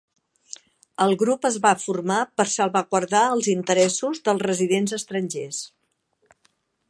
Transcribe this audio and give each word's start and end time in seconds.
El 1.03 1.11
grup 1.23 1.45
es 1.49 1.59
va 1.65 1.73
formar 1.81 2.17
per 2.39 2.47
salvaguardar 2.53 3.23
els 3.35 3.51
interessos 3.55 4.23
dels 4.29 4.45
residents 4.49 4.99
estrangers. 4.99 5.63